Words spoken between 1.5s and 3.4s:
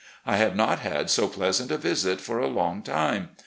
a visit for a long time.